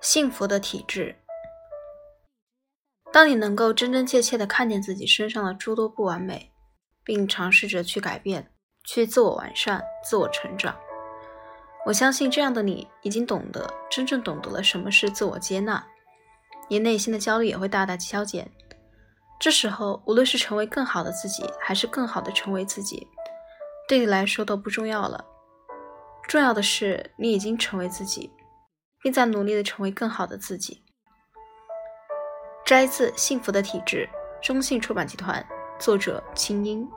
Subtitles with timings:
[0.00, 1.16] 幸福的体质。
[3.12, 6.52] 当你能够真真切切的看见自己身上的诸多不完美，
[7.04, 8.52] 并尝试着去改变、
[8.84, 10.78] 去自我完善、自我成长，
[11.86, 15.84] 我相信这样的你已经懂得真正懂得了什么是自我接纳，
[16.68, 18.50] 你内心的焦虑也会大大消减。
[19.40, 23.08] 这时候，无论是成为更好的自己，还是更好的成为自己，
[23.88, 25.24] 对你来说都不重要了。
[26.28, 28.30] 重要的是，你已经成为自己。
[29.02, 30.82] 并在努力的成为更好的自己。
[32.64, 34.08] 摘自《幸福的体质》，
[34.46, 35.44] 中信出版集团，
[35.78, 36.88] 作者：清音。